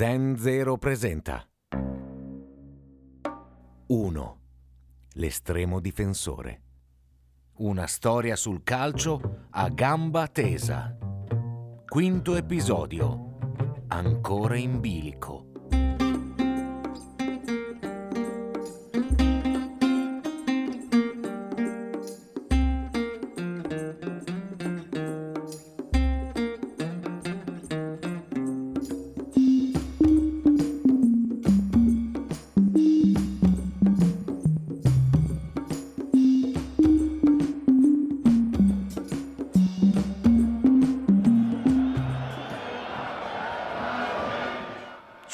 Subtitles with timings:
[0.00, 1.46] Zen Zero presenta
[3.86, 4.40] 1.
[5.12, 6.62] L'estremo difensore.
[7.56, 10.96] Una storia sul calcio a gamba tesa.
[11.86, 13.36] Quinto episodio.
[13.88, 15.49] Ancora in bilico.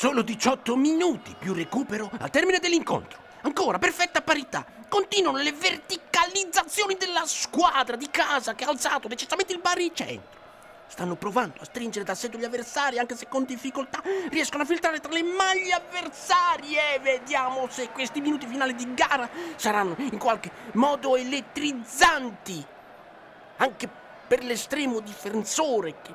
[0.07, 3.19] Solo 18 minuti più recupero al termine dell'incontro.
[3.41, 4.65] Ancora perfetta parità.
[4.89, 10.39] Continuano le verticalizzazioni della squadra di casa che ha alzato decisamente il baricentro.
[10.87, 15.11] Stanno provando a stringere d'assedio gli avversari, anche se con difficoltà riescono a filtrare tra
[15.11, 17.01] le maglie avversarie.
[17.03, 22.65] Vediamo se questi minuti finali di gara saranno in qualche modo elettrizzanti.
[23.57, 23.89] Anche
[24.29, 26.15] per l'estremo difensore che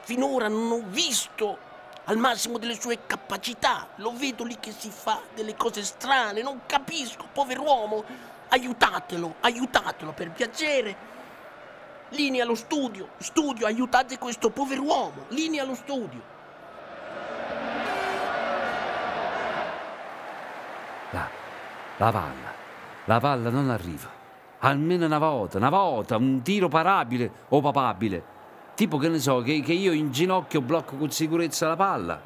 [0.00, 1.70] finora non ho visto
[2.04, 3.88] al massimo delle sue capacità.
[3.96, 8.04] Lo vedo lì che si fa delle cose strane, non capisco, pover'uomo.
[8.48, 11.12] Aiutatelo, aiutatelo per piacere.
[12.10, 15.24] Linea allo studio, studio, aiutate questo pover'uomo.
[15.28, 16.32] Linea allo studio.
[21.10, 21.28] La,
[21.96, 22.52] la palla,
[23.04, 24.22] la palla non arriva.
[24.60, 28.33] Almeno una volta, una volta, un tiro parabile o papabile.
[28.74, 32.20] Tipo che ne so, che, che io in ginocchio blocco con sicurezza la palla.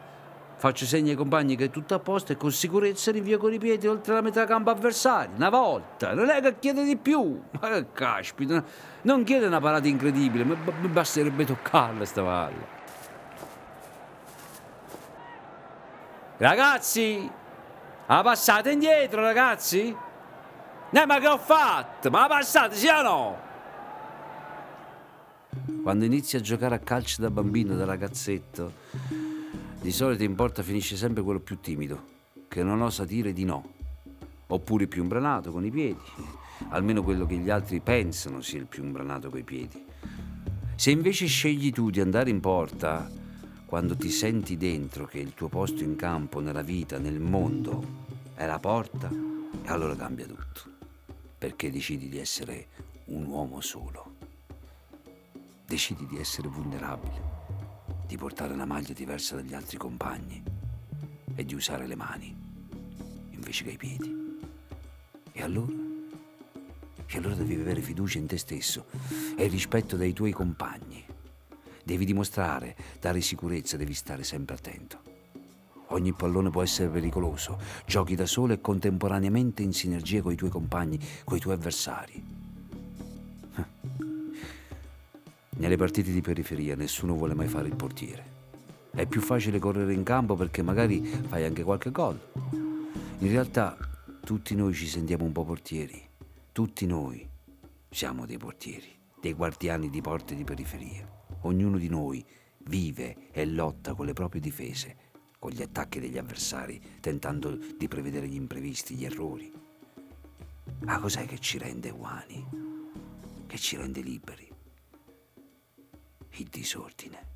[0.57, 3.59] Faccio segni ai compagni che è tutto a posto e con sicurezza rinvio con i
[3.59, 5.37] piedi oltre la metà campo avversaria.
[5.37, 7.41] Una volta, non è che chiede di più.
[7.61, 8.65] Ma che caspita,
[9.03, 12.77] non chiede una parata incredibile, mi mi basterebbe toccarla sta palla.
[16.39, 17.31] Ragazzi,
[18.07, 19.97] la passate indietro, ragazzi?
[20.91, 22.11] Eh, ma che ho fatto?
[22.11, 23.48] Ma la passate, sì o no?
[25.83, 28.73] Quando inizi a giocare a calcio da bambino, da ragazzetto,
[29.81, 32.17] di solito in porta finisce sempre quello più timido,
[32.49, 33.73] che non osa dire di no,
[34.49, 36.01] oppure più imbranato con i piedi,
[36.71, 39.85] almeno quello che gli altri pensano sia il più imbranato coi piedi.
[40.75, 43.11] Se invece scegli tu di andare in porta,
[43.65, 48.47] quando ti senti dentro che il tuo posto in campo, nella vita, nel mondo, è
[48.47, 49.11] la porta,
[49.67, 50.63] allora cambia tutto,
[51.39, 52.67] perché decidi di essere
[53.07, 54.18] un uomo solo
[55.69, 57.23] decidi di essere vulnerabile,
[58.07, 60.43] di portare una maglia diversa dagli altri compagni
[61.35, 62.35] e di usare le mani
[63.33, 64.41] invece che i piedi.
[65.31, 65.75] E allora?
[67.07, 68.87] E allora devi avere fiducia in te stesso
[69.37, 71.05] e rispetto dei tuoi compagni.
[71.85, 75.03] Devi dimostrare, dare sicurezza, devi stare sempre attento.
[75.89, 80.51] Ogni pallone può essere pericoloso, giochi da solo e contemporaneamente in sinergia con i tuoi
[80.51, 82.38] compagni, con i tuoi avversari.
[85.59, 88.37] Nelle partite di periferia nessuno vuole mai fare il portiere.
[88.93, 92.17] È più facile correre in campo perché magari fai anche qualche gol.
[92.53, 93.77] In realtà
[94.25, 96.01] tutti noi ci sentiamo un po' portieri.
[96.53, 97.29] Tutti noi
[97.91, 98.87] siamo dei portieri,
[99.21, 101.11] dei guardiani di porte di periferia.
[101.41, 102.25] Ognuno di noi
[102.67, 104.97] vive e lotta con le proprie difese,
[105.41, 109.53] con gli attacchi degli avversari, tentando di prevedere gli imprevisti, gli errori.
[110.85, 112.47] Ma cos'è che ci rende umani?
[113.49, 114.48] Che ci rende liberi?
[116.37, 117.27] Il disordine.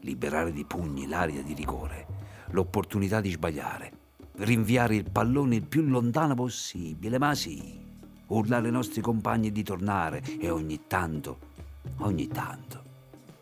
[0.00, 2.06] Liberare di pugni l'aria di rigore,
[2.50, 3.92] l'opportunità di sbagliare,
[4.36, 7.80] rinviare il pallone il più lontano possibile, ma sì,
[8.28, 11.38] urlare ai nostri compagni di tornare e ogni tanto,
[11.98, 12.82] ogni tanto,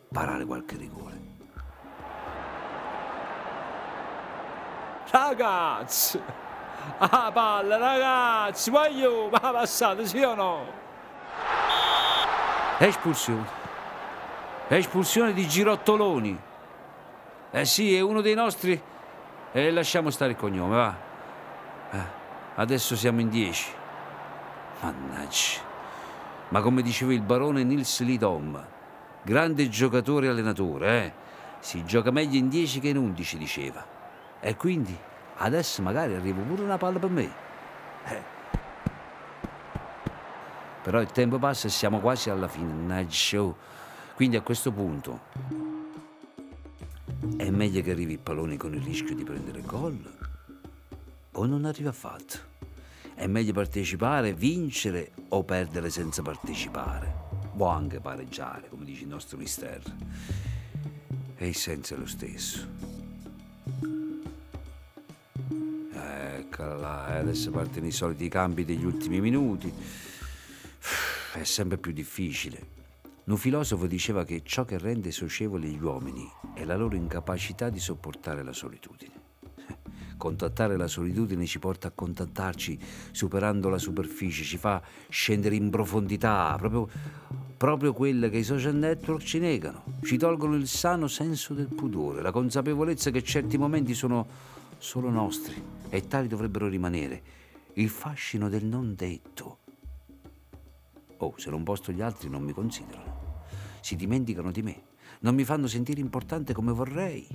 [0.08, 1.22] parare qualche rigore.
[5.10, 6.20] Ragazzi!
[6.98, 8.70] Ah, palla, ragazzi!
[8.70, 10.66] Ma io, ma passate, sì o no?
[12.78, 13.63] Espulsione.
[14.68, 16.38] Espulsione di girottoloni.
[17.50, 18.72] Eh sì, è uno dei nostri.
[19.52, 20.96] E eh, lasciamo stare il cognome, va.
[21.90, 21.98] Eh,
[22.54, 23.70] adesso siamo in dieci.
[24.80, 25.60] Mannaggia.
[26.48, 28.64] Ma come diceva il barone Nils Lidom,
[29.22, 31.12] grande giocatore e allenatore, eh?
[31.60, 33.84] Si gioca meglio in 10 che in 11, diceva.
[34.40, 34.96] E quindi
[35.36, 37.32] adesso magari arriva pure una palla per me.
[38.06, 38.22] Eh.
[40.82, 42.72] Però il tempo passa e siamo quasi alla fine.
[42.72, 43.56] Night show.
[44.14, 45.20] Quindi a questo punto
[47.36, 49.98] è meglio che arrivi il pallone con il rischio di prendere gol
[51.32, 52.38] o non arriva affatto.
[53.14, 57.22] È meglio partecipare, vincere o perdere senza partecipare.
[57.56, 59.82] O anche pareggiare, come dice il nostro mister.
[61.36, 62.66] E il senso è lo stesso.
[65.92, 69.72] Eccola là, eh, adesso partono i soliti cambi degli ultimi minuti.
[71.32, 72.83] È sempre più difficile.
[73.26, 77.80] Un filosofo diceva che ciò che rende socievoli gli uomini è la loro incapacità di
[77.80, 79.12] sopportare la solitudine.
[80.18, 82.78] Contattare la solitudine ci porta a contattarci
[83.12, 86.86] superando la superficie, ci fa scendere in profondità, proprio,
[87.56, 89.84] proprio quelle che i social network ci negano.
[90.02, 94.26] Ci tolgono il sano senso del pudore, la consapevolezza che certi momenti sono
[94.76, 95.54] solo nostri
[95.88, 97.22] e tali dovrebbero rimanere.
[97.72, 99.63] Il fascino del non detto.
[101.24, 103.24] Oh, se non posto gli altri non mi considerano
[103.84, 104.82] si dimenticano di me,
[105.20, 107.28] non mi fanno sentire importante come vorrei,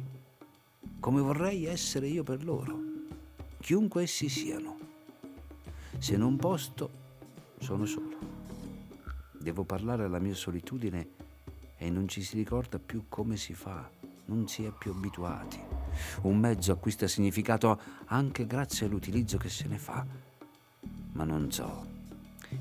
[1.00, 2.76] come vorrei essere io per loro,
[3.60, 4.80] chiunque essi siano.
[6.00, 6.90] Se non posto,
[7.60, 8.18] sono solo.
[9.32, 11.08] Devo parlare alla mia solitudine
[11.78, 13.88] e non ci si ricorda più come si fa,
[14.26, 15.60] non si è più abituati.
[16.24, 20.04] Un mezzo acquista significato anche grazie all'utilizzo che se ne fa,
[21.12, 21.99] ma non so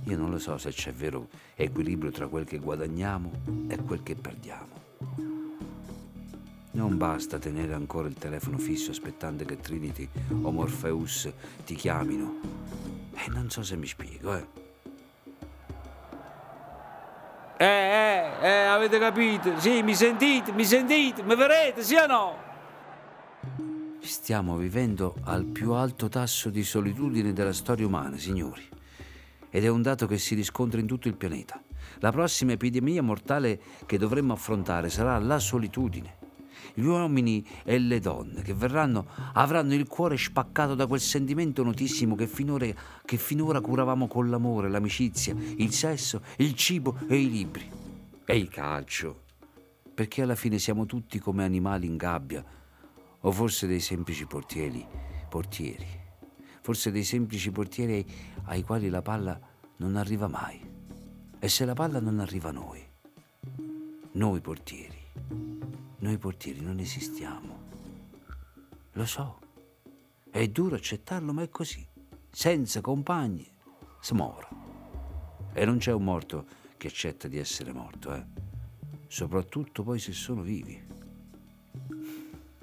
[0.05, 3.31] io non lo so se c'è vero equilibrio tra quel che guadagniamo
[3.69, 4.77] e quel che perdiamo.
[6.71, 10.09] Non basta tenere ancora il telefono fisso aspettando che Trinity
[10.43, 11.31] o Morpheus
[11.65, 12.41] ti chiamino.
[13.15, 14.47] E non so se mi spiego, eh.
[17.61, 19.59] Eh, eh, eh, avete capito?
[19.59, 22.47] Sì, mi sentite, mi sentite, mi vedete, sì o no?
[23.99, 28.77] Stiamo vivendo al più alto tasso di solitudine della storia umana, signori
[29.51, 31.63] ed è un dato che si riscontra in tutto il pianeta.
[32.01, 36.17] La prossima epidemia mortale che dovremmo affrontare sarà la solitudine.
[36.75, 42.15] Gli uomini e le donne che verranno avranno il cuore spaccato da quel sentimento notissimo
[42.15, 42.67] che finora,
[43.05, 47.69] che finora curavamo con l'amore, l'amicizia, il sesso, il cibo e i libri.
[48.25, 49.23] E il calcio.
[49.93, 52.45] Perché alla fine siamo tutti come animali in gabbia,
[53.21, 54.87] o forse dei semplici portieri,
[55.29, 56.07] portieri
[56.69, 58.05] forse dei semplici portieri
[58.45, 59.41] ai quali la palla
[59.77, 60.61] non arriva mai.
[61.39, 62.87] E se la palla non arriva a noi,
[64.13, 65.01] noi portieri,
[66.01, 67.59] noi portieri non esistiamo.
[68.93, 69.39] Lo so,
[70.31, 71.89] è duro accettarlo, ma è così.
[72.31, 73.51] Senza compagni,
[73.99, 74.49] si muore.
[75.55, 76.45] E non c'è un morto
[76.77, 78.27] che accetta di essere morto, eh?
[79.07, 80.79] Soprattutto poi se sono vivi.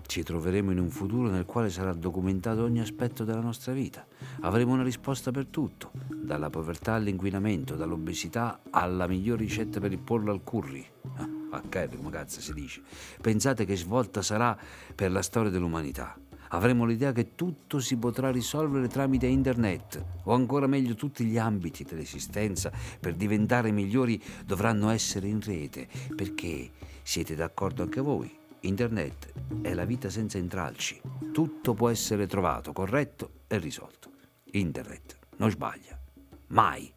[0.05, 4.05] Ci troveremo in un futuro nel quale sarà documentato ogni aspetto della nostra vita.
[4.41, 10.31] Avremo una risposta per tutto, dalla povertà all'inquinamento, dall'obesità alla migliore ricetta per il pollo
[10.31, 10.85] al curry.
[11.15, 12.81] Ah, a curry, come cazzo si dice.
[13.19, 14.57] Pensate che svolta sarà
[14.93, 16.17] per la storia dell'umanità.
[16.49, 21.83] Avremo l'idea che tutto si potrà risolvere tramite internet, o ancora meglio tutti gli ambiti
[21.83, 28.43] dell'esistenza per diventare migliori dovranno essere in rete, perché siete d'accordo anche voi?
[28.65, 29.31] Internet
[29.61, 30.99] è la vita senza intralci.
[31.31, 34.09] Tutto può essere trovato, corretto e risolto.
[34.53, 35.99] Internet non sbaglia.
[36.47, 36.91] Mai.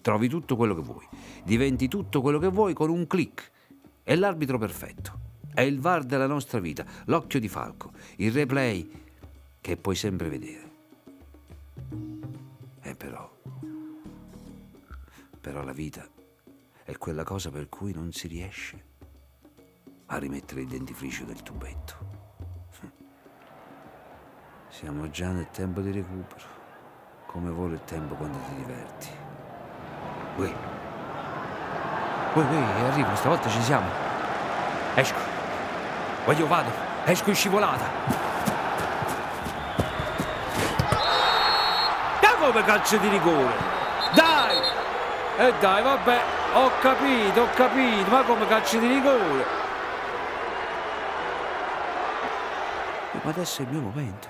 [0.00, 1.06] Trovi tutto quello che vuoi.
[1.44, 3.52] Diventi tutto quello che vuoi con un clic.
[4.02, 5.20] È l'arbitro perfetto.
[5.54, 8.90] È il VAR della nostra vita, l'occhio di falco, il replay
[9.60, 10.70] che puoi sempre vedere.
[12.82, 13.32] E però,
[15.40, 16.06] però la vita
[16.82, 18.94] è quella cosa per cui non si riesce
[20.06, 21.94] a rimettere il dentifricio del tubetto.
[24.68, 26.44] Siamo già nel tempo di recupero,
[27.26, 29.08] come vuole il tempo quando ti diverti.
[30.36, 30.54] Uè,
[32.34, 33.86] uè, uè, arrivo, stavolta ci siamo.
[34.94, 35.18] Esco.
[36.24, 36.70] Voglio vado,
[37.04, 37.84] esco in scivolata.
[42.20, 43.54] Da come calcio di rigore?
[44.14, 44.56] Dai!
[45.38, 46.22] E eh dai, vabbè,
[46.54, 49.55] ho capito, ho capito, ma come calcio di rigore?
[53.30, 54.28] Adesso è il mio momento.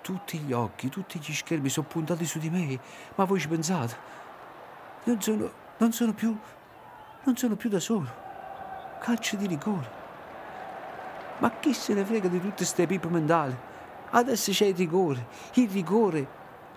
[0.00, 2.78] Tutti gli occhi, tutti gli schermi sono puntati su di me,
[3.14, 3.96] ma voi ci pensate?
[5.04, 6.36] Non sono, non sono più,
[7.24, 8.08] non sono più da solo.
[9.00, 10.00] Calcio di rigore.
[11.38, 13.56] Ma chi se ne frega di tutte queste pipe mentali?
[14.10, 16.26] Adesso c'è il rigore, il rigore,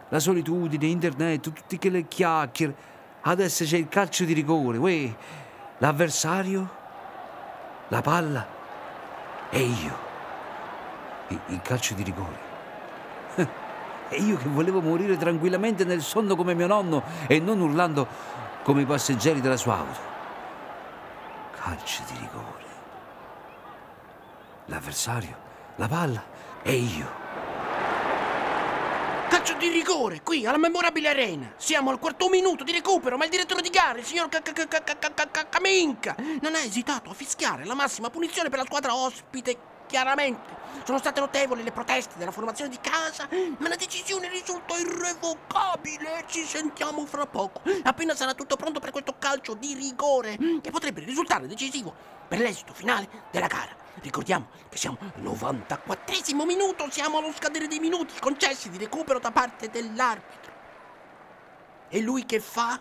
[0.09, 2.75] la solitudine, internet, tutte quelle chiacchiere.
[3.21, 5.15] Adesso c'è il calcio di rigore, uè.
[5.79, 6.83] L'avversario
[7.89, 8.54] la palla
[9.49, 10.03] e io.
[11.27, 12.53] Il, calcio di rigore.
[14.07, 18.07] E io che volevo morire tranquillamente nel sonno come mio nonno e non urlando
[18.61, 19.99] come i passeggeri della sua auto.
[21.59, 22.63] Calcio di rigore.
[24.65, 25.35] L'avversario,
[25.77, 26.23] la palla
[26.61, 27.24] e io.
[29.65, 31.51] Di rigore, qui alla memorabile arena.
[31.57, 34.29] Siamo al quarto minuto di recupero, ma il direttore di gara, il signor
[35.49, 39.57] Caminca, non ha esitato a fischiare la massima punizione per la squadra ospite.
[39.87, 46.25] Chiaramente sono state notevoli le proteste della formazione di casa, ma la decisione risulta irrevocabile.
[46.27, 51.03] Ci sentiamo fra poco, appena sarà tutto pronto per questo calcio di rigore che potrebbe
[51.03, 51.91] risultare decisivo
[52.27, 53.84] per l'esito finale della gara.
[54.01, 59.31] Ricordiamo che siamo al 94 minuto, siamo allo scadere dei minuti concessi di recupero da
[59.31, 60.53] parte dell'arbitro.
[61.89, 62.79] E lui che fa?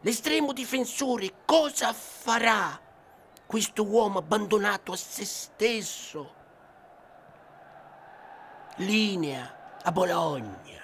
[0.00, 2.78] L'estremo difensore cosa farà?
[3.46, 6.34] Questo uomo abbandonato a se stesso.
[8.76, 10.83] Linea a Bologna.